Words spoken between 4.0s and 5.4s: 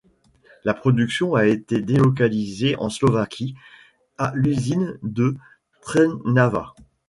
à l'usine de